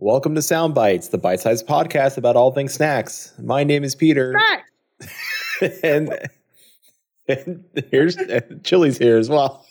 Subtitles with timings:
[0.00, 3.32] Welcome to Sound Bites, the bite-sized podcast about all things snacks.
[3.36, 4.32] My name is Peter,
[5.82, 6.16] and,
[7.26, 9.66] and here's and Chille's here as well.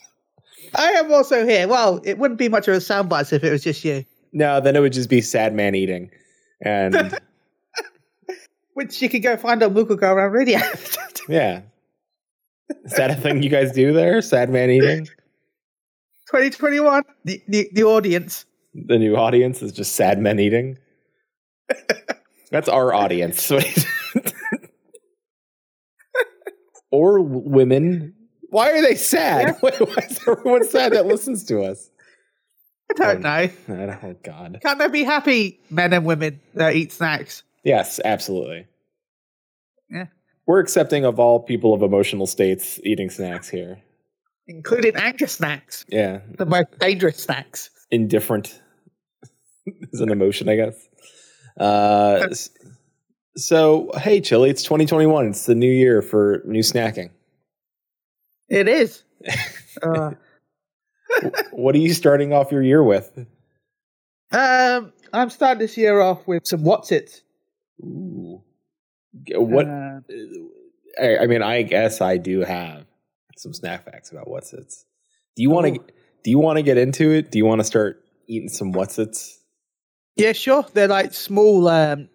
[0.76, 1.66] I am also here.
[1.70, 4.04] Well, it wouldn't be much of a soundbite if it was just you.
[4.34, 6.12] No, then it would just be sad man eating,
[6.60, 7.18] and
[8.74, 10.60] Which you could go find on Moogle Go Around Radio.
[11.30, 11.62] yeah,
[12.84, 14.22] is that a thing you guys do there?
[14.22, 15.06] Sad man eating.
[16.26, 18.46] 2021, the, the, the audience.
[18.86, 20.78] The new audience is just sad men eating.
[22.52, 23.52] That's our audience.
[26.92, 28.14] or women.
[28.50, 29.58] Why are they sad?
[29.60, 29.70] Why
[30.10, 31.90] is everyone sad that listens to us?
[32.90, 33.30] I don't Um, know.
[33.30, 33.48] I
[33.86, 34.60] don't- Oh God.
[34.64, 37.44] Can't there be happy men and women that eat snacks?
[37.64, 38.68] Yes, absolutely.
[39.90, 40.06] Yeah.
[40.46, 43.82] We're accepting of all people of emotional states eating snacks here.
[44.48, 46.20] Including anger snacks, Yeah.
[46.38, 47.70] the most dangerous snacks.
[47.92, 48.62] Indifferent
[49.92, 50.88] is an emotion, I guess.
[51.60, 52.28] Uh,
[53.36, 55.28] so, hey, Chille, it's 2021.
[55.28, 57.10] It's the new year for new snacking.
[58.50, 59.04] It is.
[59.84, 60.12] Uh,
[61.52, 63.16] What are you starting off your year with?
[64.32, 67.22] um, I'm starting this year off with some Wotsit.
[67.84, 68.42] Ooh.
[69.36, 69.68] What?
[69.68, 70.00] Uh,
[71.00, 72.86] I, I mean, I guess I do have
[73.36, 74.84] some snack facts about Wotsits.
[75.36, 75.80] Do you want to?
[76.24, 77.30] Do you want to get into it?
[77.32, 79.37] Do you want to start eating some Wotsits?
[80.18, 80.66] Yeah, sure.
[80.74, 81.68] They're like small.
[81.68, 82.10] Um,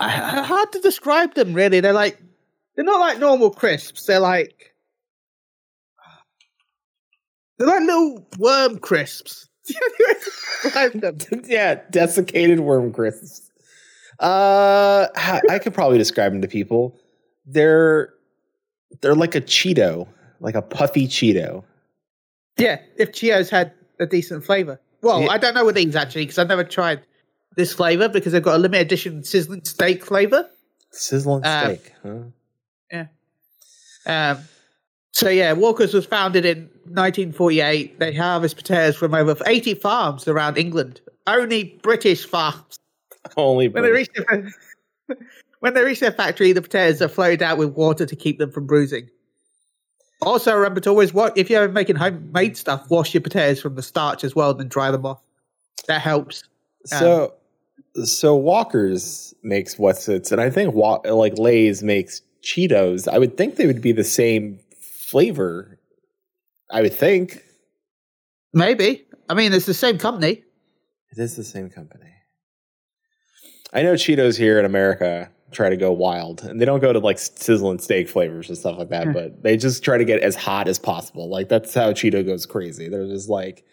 [0.00, 1.80] hard to describe them, really.
[1.80, 2.20] They're like,
[2.76, 4.06] they're not like normal crisps.
[4.06, 4.74] They're like,
[7.58, 9.48] they're like little worm crisps.
[11.44, 13.50] Yeah, desiccated worm crisps.
[14.18, 16.98] Uh, I could probably describe them to people.
[17.46, 18.12] They're
[19.00, 20.08] they're like a Cheeto,
[20.40, 21.64] like a puffy Cheeto.
[22.56, 24.80] Yeah, if Cheetos had a decent flavor.
[25.00, 25.28] Well, Yeah.
[25.30, 27.00] I don't know with these actually because I've never tried
[27.56, 30.48] this flavor because they've got a limited edition sizzling steak flavor.
[30.90, 33.04] Sizzling Uh, steak, huh?
[34.06, 34.38] Um,
[35.12, 37.98] so yeah, Walker's was founded in 1948.
[37.98, 41.00] They harvest potatoes from over 80 farms around England.
[41.26, 42.78] Only British farms.
[43.36, 44.50] Only When they reach their,
[45.60, 48.50] when they reach their factory, the potatoes are flowed out with water to keep them
[48.50, 49.10] from bruising.
[50.22, 52.90] Also, remember to always wash if you're making homemade stuff.
[52.90, 55.20] Wash your potatoes from the starch as well, and then dry them off.
[55.86, 56.44] That helps.
[56.86, 57.34] So,
[57.96, 63.06] um, so Walker's makes Wotsits, and I think Wa- like Lay's makes Cheetos.
[63.06, 65.78] I would think they would be the same flavor.
[66.70, 67.42] I would think
[68.52, 69.06] Maybe.
[69.28, 70.42] I mean, it's the same company.
[71.12, 72.10] it is the same company.
[73.72, 76.98] I know Cheetos here in America try to go wild, and they don't go to
[76.98, 79.12] like sizzling steak flavors and stuff like that, Hmm.
[79.12, 81.28] but they just try to get as hot as possible.
[81.30, 82.88] Like that's how Cheeto goes crazy.
[82.88, 83.64] They're just like.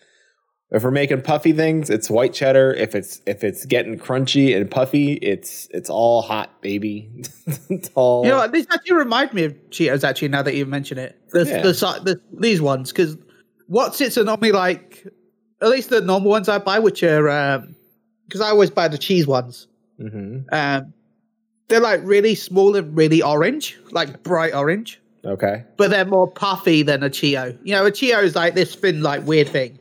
[0.71, 2.73] If we're making puffy things, it's white cheddar.
[2.73, 7.07] If it's if it's getting crunchy and puffy, it's it's all hot, baby.
[7.69, 10.03] it's all You know, this actually remind me of Cheetos.
[10.03, 11.61] Actually, now that you mention it, the, Yeah.
[11.61, 13.15] the, the these ones because
[13.69, 15.05] Wotsits normally like
[15.61, 17.75] at least the normal ones I buy, which are um
[18.27, 19.67] because I always buy the cheese ones.
[20.01, 20.45] Mhm.
[20.51, 20.93] Um,
[21.67, 25.63] they're like really small and really orange, like bright orange, okay.
[25.77, 27.57] but they're more puffy than a Cheeto.
[27.63, 29.79] You know, a Cheeto is like this thin, like weird thing.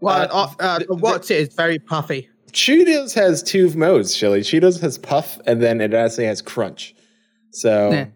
[0.00, 2.28] Well, Uh, uh, the Wotsit is very puffy.
[2.52, 4.40] Cheetos has two modes, Chille.
[4.40, 6.94] Cheetos has puff, and then it actually has crunch.
[7.52, 8.06] So Yeah.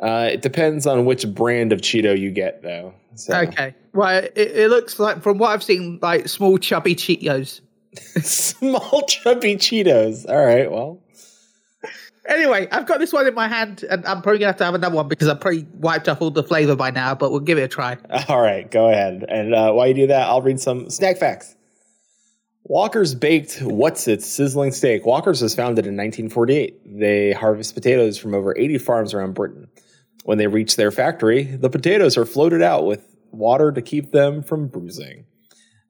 [0.00, 2.94] uh, it depends on which brand of Cheeto you get, though.
[3.16, 3.34] So.
[3.34, 7.62] Okay, well, it, it looks like from what I've seen, like small chubby Cheetos.
[8.22, 10.28] Small chubby Cheetos.
[10.28, 10.70] All right.
[10.70, 11.02] Well,
[12.28, 14.74] Anyway, I've got this one in my hand, and I'm probably gonna have to have
[14.74, 17.14] another one because I've probably wiped off all the flavor by now.
[17.14, 17.96] But we'll give it a try.
[18.28, 18.70] all right.
[18.70, 19.24] Go ahead.
[19.28, 21.56] And uh, while you do that, I'll read some snack facts.
[22.68, 25.06] Walker's baked Wotsits sizzling steak.
[25.06, 26.98] Walker's was founded in 1948.
[26.98, 29.68] They harvest potatoes from over 80 farms around Britain.
[30.24, 34.42] When they reach their factory, the potatoes are floated out with water to keep them
[34.42, 35.26] from bruising.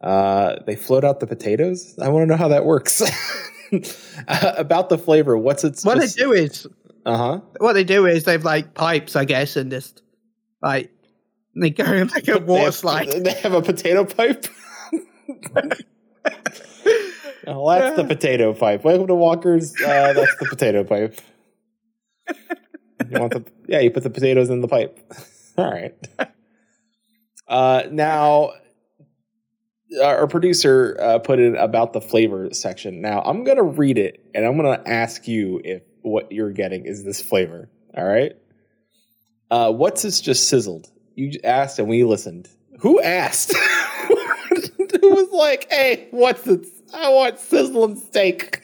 [0.03, 1.99] Uh, they float out the potatoes.
[1.99, 3.03] I want to know how that works.
[4.29, 5.85] About the flavor, Wotsits?
[5.85, 6.67] What they do is,
[7.05, 7.41] Uh huh.
[7.59, 10.03] what they do is they've like pipes, I guess, and just
[10.63, 10.91] like
[11.55, 13.11] they go in like a water slide.
[13.11, 14.47] They have a potato pipe.
[17.47, 18.85] oh, that's the potato pipe.
[18.85, 19.75] Welcome to Walker's.
[19.81, 21.19] Uh, that's the potato pipe.
[23.11, 23.45] You want the?
[23.69, 24.99] Yeah, you put the potatoes in the pipe.
[25.59, 25.95] All right.
[27.49, 28.53] Uh, now,
[30.03, 33.01] our producer uh, put it about the flavor section.
[33.01, 37.05] Now, I'm gonna read it, and I'm gonna ask you if what you're getting is
[37.05, 37.71] this flavor.
[37.97, 38.33] All right.
[39.51, 40.91] Uh, what's this just sizzled?
[41.15, 42.49] You asked, and we listened.
[42.81, 43.57] Who asked?
[45.01, 46.69] Who was like, "Hey, what's this?
[46.95, 48.63] I want sizzling steak.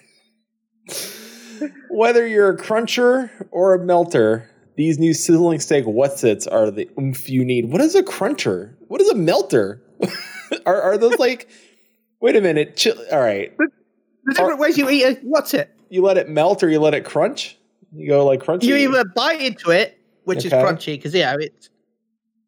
[1.91, 7.29] Whether you're a cruncher or a melter, these new sizzling steak Wotsits are the oomph
[7.29, 7.71] you need.
[7.71, 8.77] What is a cruncher?
[8.89, 9.83] What is a melter?
[10.67, 11.49] are, are those like?
[12.21, 12.77] Wait a minute.
[12.77, 13.57] Chill, all right.
[14.25, 15.21] The different ways you eat it.
[15.23, 15.75] What's it?
[15.89, 17.59] You let it melt or you let it crunch?
[17.93, 18.65] You go like crunchy.
[18.65, 21.69] You either bite into it, which is crunchy, because yeah, it's,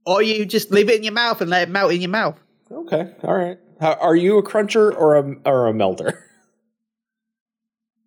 [0.07, 2.41] or you just leave it in your mouth and let it melt in your mouth.
[2.71, 3.13] Okay.
[3.23, 3.59] All right.
[3.81, 6.25] How, are you a cruncher or a or a melter?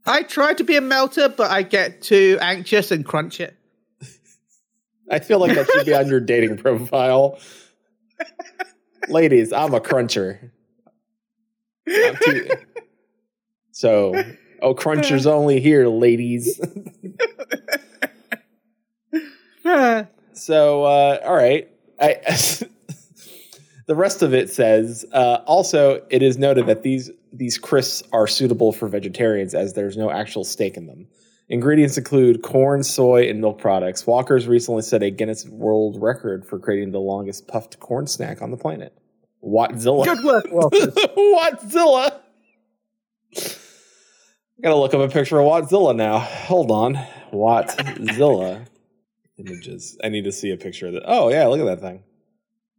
[0.06, 3.56] I try to be a melter, but I get too anxious and crunch it.
[5.12, 7.40] I feel like that should be on your dating profile.
[9.10, 10.52] Ladies, I'm a cruncher.
[11.88, 12.50] I'm too-
[13.72, 14.14] so,
[14.62, 16.60] oh, crunchers only here, ladies.
[20.34, 21.70] so, uh, all right.
[22.00, 22.16] I,
[23.88, 28.28] the rest of it says uh, also it is noted that these these crisps are
[28.28, 31.08] suitable for vegetarians as there's no actual steak in them.
[31.50, 34.06] Ingredients include corn, soy, and milk products.
[34.06, 38.52] Walker's recently set a Guinness World Record for creating the longest puffed corn snack on
[38.52, 38.94] the planet.
[39.44, 40.06] Wotzilla.
[40.06, 40.46] Good work.
[40.52, 42.20] Wotzilla.
[44.62, 46.20] Gotta look up a picture of Wotzilla now.
[46.20, 46.96] Hold on.
[47.32, 48.66] Wotzilla.
[49.38, 49.98] Images.
[50.04, 51.04] I need to see a picture of that.
[51.06, 52.04] Oh yeah, look at that thing.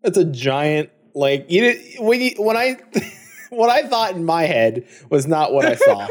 [0.03, 2.77] It's a giant like you did when you when I
[3.51, 6.09] what I thought in my head was not what I saw.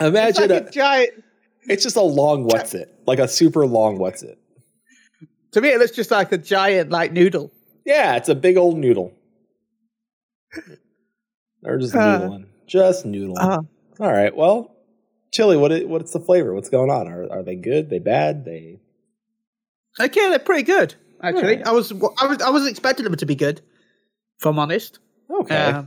[0.00, 1.24] Imagine like a, a giant.
[1.68, 2.86] it's just a long Wotsit.
[3.06, 4.36] Like a super long Wotsit.
[5.52, 7.50] To me, it looks just like a giant like noodle.
[7.84, 9.12] Yeah, it's a big old noodle.
[11.62, 12.20] They're just Uh.
[12.20, 12.46] noodling.
[12.66, 13.38] Just noodling.
[13.38, 13.62] Uh,
[14.00, 14.34] All right.
[14.36, 14.74] Well,
[15.32, 15.58] Chille.
[15.58, 15.72] What?
[15.72, 16.54] i- What's the flavor?
[16.54, 17.08] What's going on?
[17.08, 17.88] Are are they good?
[17.90, 18.44] They bad?
[18.44, 18.78] They
[19.98, 20.94] okay, they're pretty good.
[21.22, 21.66] Actually, Alright.
[21.66, 23.60] I was I was I was expecting them to be good.
[24.38, 24.98] If I'm honest,
[25.30, 25.82] okay?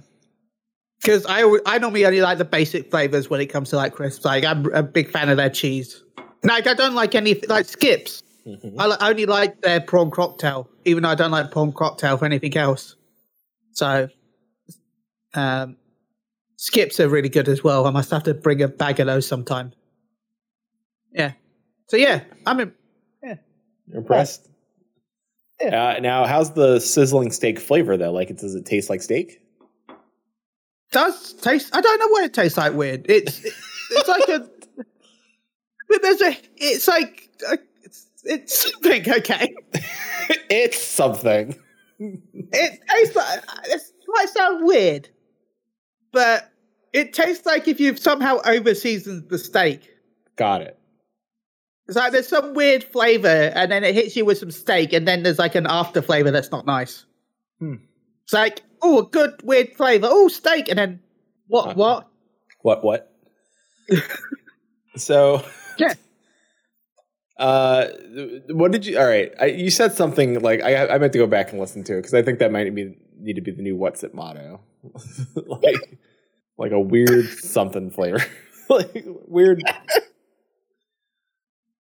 [1.02, 4.24] Because I I normally only like the basic flavors when it comes to like crisps.
[4.26, 6.04] Like I'm a big fan of their cheese.
[6.44, 8.24] Like I don't like any like skips.
[8.46, 8.76] Mhm.
[8.80, 12.26] I li- only like their prawn cocktail, even though I don't like prawn cocktail for
[12.26, 12.96] anything else.
[13.74, 14.10] So,
[15.36, 15.78] um,
[16.56, 17.86] skips are really good as well.
[17.86, 19.74] I must have to bring a bag of those sometime.
[21.12, 21.34] Yeah.
[21.88, 22.74] So yeah, I'm in,
[23.24, 23.38] You're
[24.00, 24.50] impressed?
[25.62, 25.96] Yeah.
[25.96, 28.12] Uh, now, how's the sizzling steak flavor though?
[28.12, 29.40] Like, does it taste like steak?
[30.92, 31.76] Does taste.
[31.76, 32.74] I don't know what it tastes like.
[32.74, 33.06] Weird.
[33.10, 33.44] It's
[33.92, 34.50] it's like a.
[35.90, 36.38] But there's a.
[36.58, 39.10] It's like a, it's it's something.
[39.10, 39.56] Okay.
[40.50, 41.56] it's something.
[42.00, 43.44] It tastes like.
[43.66, 45.10] It might sound weird,
[46.12, 46.52] but
[46.94, 49.90] it tastes like if you've somehow over seasoned the steak.
[50.36, 50.78] Got it.
[51.88, 55.08] It's like there's some weird flavor, and then it hits you with some steak, and
[55.08, 57.06] then there's like an after flavor that's not nice.
[57.60, 57.76] Hmm.
[58.24, 60.08] It's like, oh, a good weird flavor.
[60.10, 61.00] Oh, steak, and then
[61.48, 61.70] what?
[61.70, 62.08] Uh, what?
[62.62, 62.84] What?
[62.84, 63.14] What?
[64.96, 65.44] so.
[65.78, 65.94] Yeah.
[67.38, 67.88] Uh,
[68.50, 69.00] what did you?
[69.00, 70.86] All right, I, you said something like I.
[70.86, 72.96] I meant to go back and listen to it because I think that might be
[73.20, 74.62] need to be the new "Wotsit" motto,
[75.48, 75.98] like
[76.60, 78.24] like a weird something flavor,
[78.70, 79.64] like weird.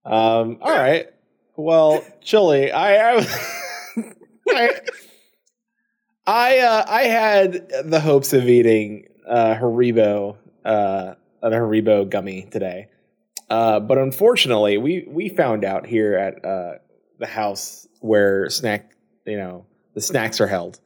[0.06, 0.56] Um.
[0.62, 1.08] All right.
[1.56, 2.72] Well, Chille.
[2.72, 3.18] I.
[3.18, 3.26] I,
[4.48, 4.80] I
[6.26, 12.88] I uh, I had the hopes of eating uh, Haribo uh, a Haribo gummy today,
[13.48, 16.78] uh, but unfortunately, we we found out here at uh,
[17.18, 18.92] the house where snack
[19.26, 20.80] you know the snacks are held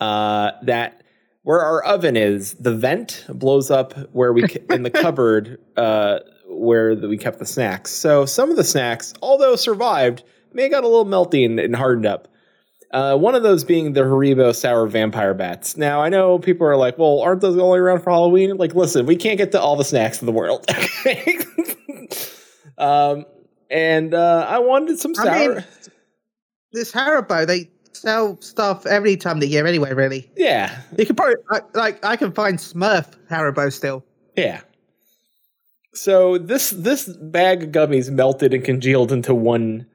[0.00, 1.02] uh, that
[1.42, 6.18] where our oven is, the vent blows up where we in the cupboard uh,
[6.48, 7.90] where the, we kept the snacks.
[7.90, 11.74] So some of the snacks, although survived, may have got a little melty and, and
[11.74, 12.28] hardened up.
[12.92, 15.76] Uh, one of those being the Haribo sour vampire bats.
[15.76, 19.06] Now I know people are like, "Well, aren't those only around for Halloween?" Like, listen,
[19.06, 20.66] we can't get to all the snacks in the world.
[22.78, 23.26] Um,
[23.70, 25.54] and uh, I wanted some I sour.
[25.56, 25.64] mean-
[26.72, 29.92] This Haribo, they sell stuff every time of the year anyway.
[29.92, 34.04] Really, yeah, you can probably like, like I can find Smurf Haribo still.
[34.36, 34.60] yeah.
[35.92, 39.86] So this this bag of gummies melted and congealed into one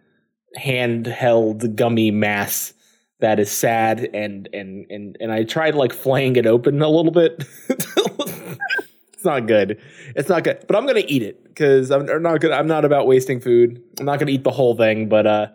[0.59, 2.73] handheld gummy mass
[3.19, 7.11] that is sad and and and and I tried like flaying it open a little
[7.11, 7.43] bit.
[7.69, 9.79] it's not good.
[10.15, 10.65] It's not good.
[10.67, 12.55] But I'm gonna eat it because I'm, I'm not gonna.
[12.55, 13.81] I'm not about wasting food.
[13.99, 15.07] I'm not gonna eat the whole thing.
[15.07, 15.47] But uh,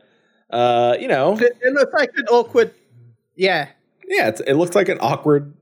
[0.50, 2.72] uh, you know, It, looks like an awkward.
[3.36, 3.68] Yeah,
[4.08, 5.54] yeah, it's, it looks like an awkward.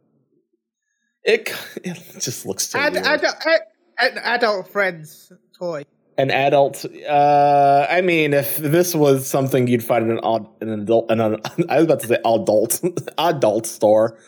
[1.24, 1.52] It
[1.84, 3.60] it just looks so ad, adult, ad,
[3.98, 5.84] an adult friend's toy.
[6.18, 6.84] An adult.
[7.08, 11.20] Uh, I mean, if this was something you'd find in an an adult, an,
[11.68, 12.80] I was about to say adult,
[13.18, 14.18] adult store.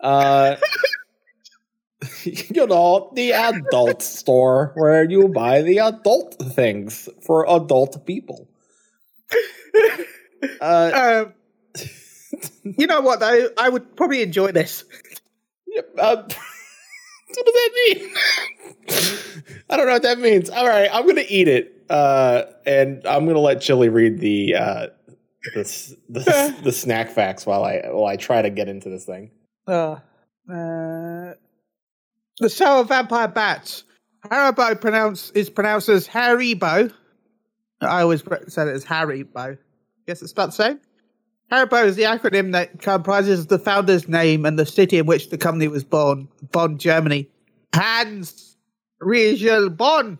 [0.00, 0.56] Uh,
[2.24, 8.48] you know, the adult store where you buy the adult things for adult people.
[10.60, 11.82] Uh, um,
[12.76, 13.48] you know what, though?
[13.56, 14.84] I would probably enjoy this.
[15.96, 18.14] Uh, what does that mean?
[19.72, 20.50] I don't know what that means.
[20.50, 24.86] All right, I'm gonna eat it, uh, and I'm gonna let Chille read the uh,
[25.54, 29.30] the, the, the snack facts while I while I try to get into this thing.
[29.66, 29.96] Uh,
[30.46, 31.32] uh,
[32.38, 33.84] the sour vampire bats.
[34.26, 36.92] Haribo pronounce is pronounced as Haribo.
[37.80, 39.56] I always said it as Haribo.
[40.06, 40.80] Guess it's spelled the same.
[41.50, 45.38] Haribo is the acronym that comprises the founder's name and the city in which the
[45.38, 47.30] company was born, Bonn, Germany.
[47.74, 48.51] Hans
[49.02, 50.18] Riegel Bonn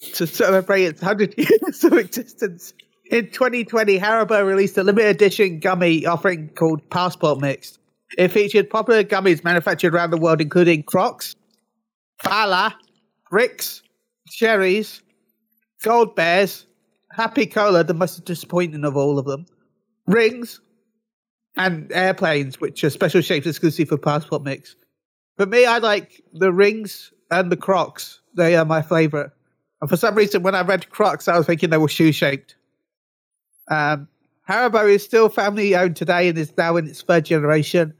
[0.00, 2.74] to celebrate its 100 years of existence.
[3.10, 7.78] In 2020, Haribo released a limited edition gummy offering called Passport Mix.
[8.18, 11.34] It featured popular gummies manufactured around the world, including Crocs,
[12.22, 12.74] Fala,
[13.30, 13.82] Ricks,
[14.28, 15.02] Cherries,
[15.82, 16.66] Gold Bears,
[17.10, 19.46] Happy Cola, the most disappointing of all of them,
[20.06, 20.60] Rings,
[21.56, 24.74] and Airplanes, which are special shapes exclusive for Passport Mix.
[25.36, 28.20] For me, I like the Rings and the Crocs.
[28.34, 29.30] They are my favorite.
[29.80, 32.54] And for some reason, when I read Crocs, I was thinking they were shoe shaped.
[33.68, 34.06] Um,
[34.48, 37.94] Haribo is still family owned today and is now in its third generation.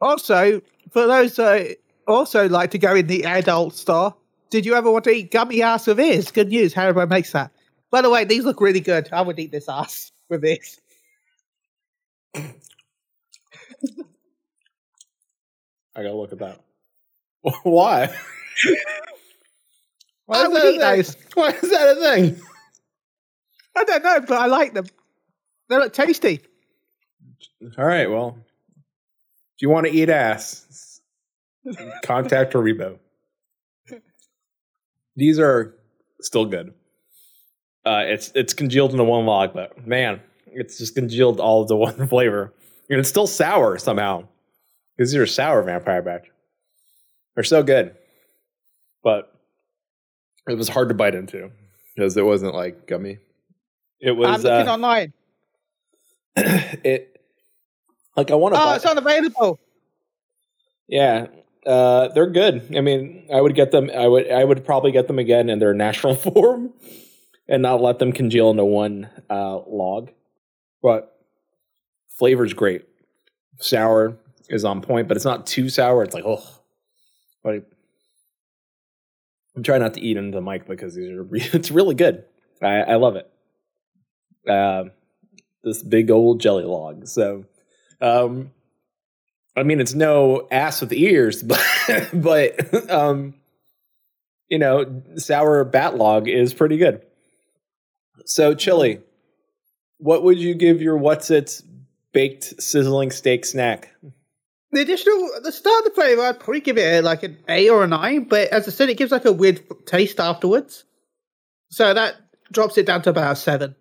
[0.00, 1.76] Also, for those that
[2.06, 4.14] also like to go in the adult store,
[4.50, 6.30] did you ever want to eat gummy ass with ears?
[6.30, 7.50] Good news, Haribo makes that.
[7.90, 9.08] By the way, these look really good.
[9.12, 10.80] I would eat this ass with this.
[12.36, 12.42] I
[16.02, 16.60] gotta look at that.
[17.62, 18.08] Why?
[20.26, 20.96] Why I is, would that eat a thing?
[20.96, 21.16] those.
[21.34, 22.40] Why is that a thing?
[23.76, 24.86] I don't know, but I like them.
[25.68, 26.40] They look tasty.
[27.78, 28.38] All right, well,
[29.56, 31.00] if you want to eat ass,
[32.02, 32.98] contact Haribo.
[35.16, 35.74] These are
[36.20, 36.74] still good.
[37.84, 42.06] Uh, it's it's congealed into one log, but man, it's just congealed all into one
[42.08, 42.52] flavor,
[42.88, 44.24] and it's still sour somehow.
[44.96, 46.26] Because these are sour vampire batch.
[47.34, 47.96] They're so good,
[49.02, 49.32] but
[50.48, 51.50] it was hard to bite into
[51.94, 53.18] because it wasn't like gummy.
[54.00, 54.28] It was.
[54.28, 55.12] I'm looking uh, online.
[56.36, 57.20] it
[58.16, 58.60] like I want to.
[58.60, 59.58] Oh, buy, it's unavailable.
[60.88, 61.26] yeah,
[61.66, 62.76] uh, they're good.
[62.76, 63.90] I mean, I would get them.
[63.96, 64.30] I would.
[64.30, 66.72] I would probably get them again in their natural form,
[67.48, 70.10] and not let them congeal into one uh, log.
[70.82, 71.16] But
[72.18, 72.84] flavor's great.
[73.58, 76.02] Sour is on point, but it's not too sour.
[76.02, 76.44] It's like oh,
[77.44, 77.64] like
[79.56, 81.22] I'm trying not to eat into the mic because these are.
[81.22, 82.24] re- It's really good.
[82.62, 83.30] I, I love it.
[84.48, 84.84] Uh,
[85.62, 87.06] this big old jelly log.
[87.06, 87.44] So,
[88.00, 88.50] um,
[89.56, 91.62] I mean, it's no ass with ears, but
[92.12, 93.34] but um,
[94.48, 97.02] you know, sour bat log is pretty good.
[98.26, 99.00] So, Chille,
[99.98, 101.62] what would you give your Wotsits
[102.12, 103.92] baked sizzling steak snack?
[104.74, 107.84] The additional, the start of the flavor, I'd probably give it like an A or
[107.84, 110.82] a nine, but as I said, it gives like a weird taste afterwards.
[111.70, 112.16] So that
[112.50, 113.76] drops it down to about a seven.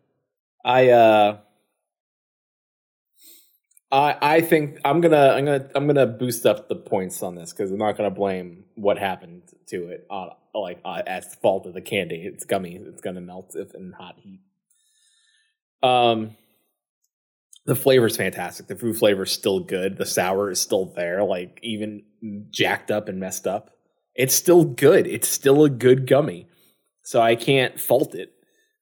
[0.63, 1.38] I uh
[3.91, 7.51] I I think I'm gonna I'm gonna I'm gonna boost up the points on this
[7.51, 11.73] because I'm not gonna blame what happened to it uh, like uh, as fault of
[11.73, 12.17] the candy.
[12.17, 12.75] It's gummy.
[12.75, 14.41] It's gonna melt if in hot heat.
[15.81, 16.38] Um,
[17.65, 18.67] the flavor's fantastic.
[18.67, 19.98] The fruit flavor's still good.
[19.98, 21.24] The sour is still there.
[21.24, 22.03] Like even
[22.51, 23.72] jacked up and messed up,
[24.15, 25.08] it's still good.
[25.08, 26.48] It's still a good gummy.
[27.03, 28.34] So I can't fault it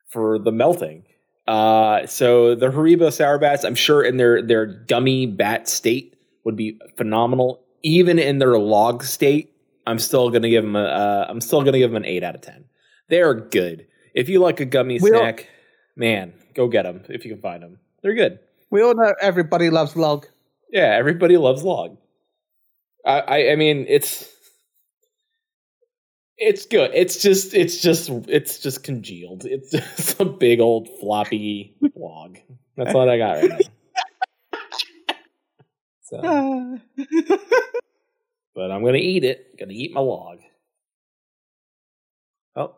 [0.09, 1.03] for the melting.
[1.47, 6.55] Uh, so the Haribo Sour Bats, I'm sure in their their gummy bat state would
[6.55, 7.63] be phenomenal.
[7.83, 9.53] Even in their log state,
[9.87, 12.35] I'm still gonna give them a uh, I'm still gonna give them an eight out
[12.35, 12.65] of ten.
[13.09, 13.87] They're good.
[14.13, 15.49] If you like a gummy We snack,
[15.95, 17.79] man, go get them if you can find them.
[18.03, 18.39] They're good.
[18.71, 20.27] We all know everybody loves log.
[20.71, 21.97] Yeah, everybody loves log.
[23.05, 24.27] I, I, I mean, it's
[26.37, 26.91] it's good.
[26.93, 29.45] It's just it's just it's just congealed.
[29.45, 32.37] It's just a big old floppy log.
[32.77, 34.57] That's what I got right now.
[36.03, 36.17] So,
[38.55, 39.57] but I'm gonna eat it.
[39.59, 40.39] Gonna eat my log.
[42.55, 42.75] Oh,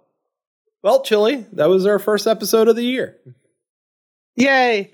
[0.81, 1.45] well, Chille.
[1.53, 3.17] That was our first episode of the year.
[4.35, 4.93] Yay!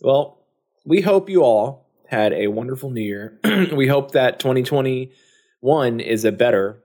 [0.00, 0.44] Well,
[0.84, 3.38] we hope you all had a wonderful new year.
[3.72, 6.82] we hope that 2021 is a better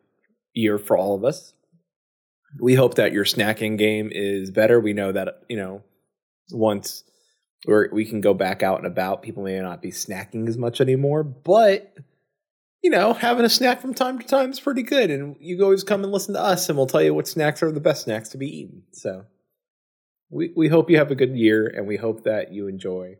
[0.54, 1.54] year for all of us.
[2.60, 4.80] We hope that your snacking game is better.
[4.80, 5.82] We know that, you know,
[6.52, 7.04] once
[7.66, 10.82] we're, we can go back out and about, people may not be snacking as much
[10.82, 11.96] anymore, but
[12.84, 15.10] you know, having a snack from time to time is pretty good.
[15.10, 17.72] And you always come and listen to us, and we'll tell you what snacks are
[17.72, 18.84] the best snacks to be eaten.
[18.92, 19.26] So
[20.34, 23.18] we, we hope you have a good year, and we hope that you enjoy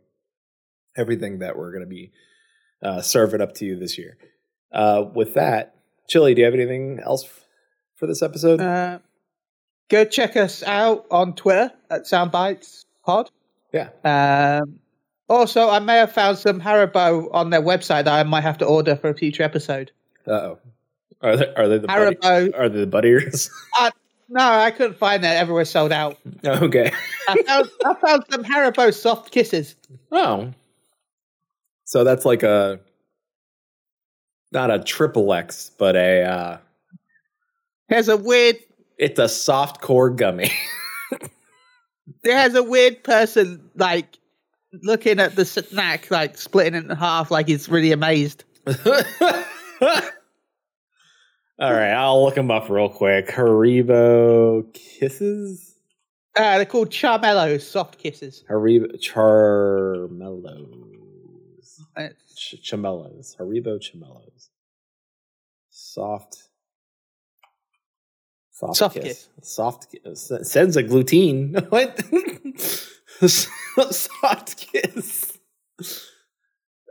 [0.96, 2.12] everything that we're going to be
[2.82, 4.18] uh, serving up to you this year.
[4.72, 5.76] Uh, with that,
[6.08, 7.24] Chille, do you have anything else
[7.96, 8.60] for this episode?
[8.60, 8.98] Uh,
[9.88, 13.30] go check us out on Twitter at Soundbites Pod.
[13.72, 13.90] yeah.
[14.04, 14.80] Um,
[15.28, 18.66] also, I may have found some Haribo on their website that I might have to
[18.66, 19.90] order for a future episode.
[20.26, 20.58] Uh oh.
[21.22, 22.58] Are they, are they the buddy, Haribo.
[22.58, 23.50] are they the buddy ears?
[24.28, 25.36] No, I couldn't find that.
[25.36, 26.18] Everywhere sold out.
[26.44, 26.90] okay.
[27.28, 29.76] I found, I found some Haribo soft kisses.
[30.10, 30.52] Oh.
[31.84, 32.80] So that's like a
[34.52, 36.58] not a triple X, but a uh
[37.88, 38.56] There's a weird.
[38.98, 40.50] it's a soft core gummy.
[42.22, 44.18] There's a weird person like
[44.82, 48.44] looking at the snack, like splitting it in half, like he's really amazed.
[51.58, 53.28] All right, I'll look them up real quick.
[53.28, 55.76] Haribo kisses,
[56.36, 58.42] Uh, they're called Charmellos soft kisses.
[58.50, 60.50] Haribo charmellos,
[62.36, 64.48] Ch- chamellos, Haribo chamellos,
[65.70, 66.38] soft,
[68.50, 69.04] soft, Soft kiss.
[69.04, 69.28] kiss.
[69.54, 70.32] soft kiss.
[70.42, 71.54] Sends a gluten.
[71.68, 72.02] what?
[73.28, 75.38] soft kiss.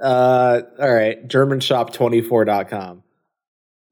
[0.01, 3.02] Uh, all right, GermanShop24.com.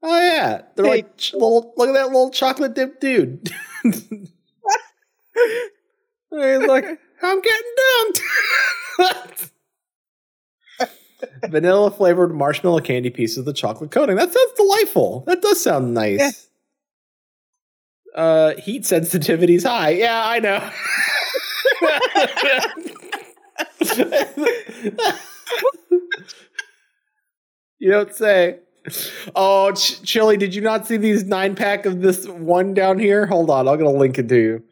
[0.02, 0.90] Oh yeah, they're Hey.
[0.90, 1.72] like little.
[1.76, 3.48] Look at that little chocolate dip dude.
[3.84, 4.30] He's
[6.30, 6.84] like,
[7.22, 7.72] I'm getting
[8.98, 9.48] dunked.
[11.50, 14.16] Vanilla flavored marshmallow candy pieces with chocolate coating.
[14.16, 15.22] That sounds delightful.
[15.26, 16.48] That does sound nice.
[18.14, 19.90] Uh, heat sensitivity's high.
[19.90, 20.70] Yeah, I know.
[27.78, 28.58] you don't say.
[29.36, 33.26] Oh, Ch- Chille, did you not see these nine pack of this one down here?
[33.26, 34.62] Hold on, I'm gonna link it to you.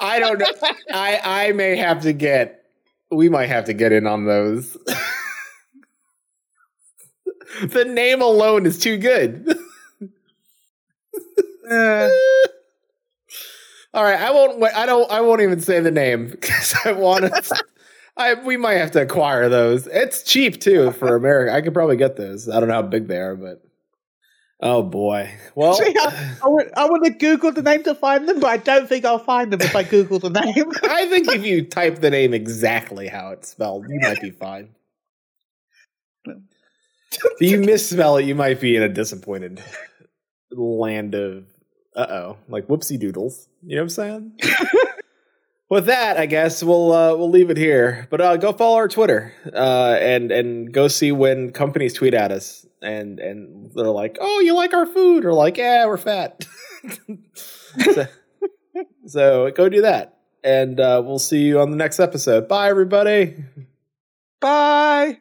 [0.00, 0.46] I don't know.
[0.92, 2.64] I I may have to get.
[3.10, 4.76] We might have to get in on those.
[7.62, 9.56] the name alone is too good.
[11.70, 12.08] uh,
[13.94, 14.62] All right, I won't.
[14.74, 15.10] I don't.
[15.10, 17.64] I won't even say the name because I want to.
[18.16, 19.86] I we might have to acquire those.
[19.86, 21.54] It's cheap too for America.
[21.54, 22.48] I could probably get those.
[22.48, 23.62] I don't know how big they are, but
[24.60, 25.30] oh boy.
[25.54, 28.48] Well, See, I, I, would, I would have Googled the name to find them, but
[28.48, 30.70] I don't think I'll find them if I Google the name.
[30.82, 34.74] I think if you type the name exactly how it's spelled, you might be fine.
[36.26, 39.62] If you misspell it, you might be in a disappointed
[40.50, 41.44] land of
[41.96, 43.48] uh oh, like whoopsie doodles.
[43.62, 44.40] You know what I'm saying?
[45.72, 48.06] With that, I guess we'll uh, we'll leave it here.
[48.10, 52.30] But uh, go follow our Twitter uh, and and go see when companies tweet at
[52.30, 56.46] us and and they're like, "Oh, you like our food?" or like, "Yeah, we're fat."
[57.78, 58.06] so,
[59.06, 62.48] so go do that, and uh, we'll see you on the next episode.
[62.48, 63.42] Bye, everybody.
[64.42, 65.20] Bye.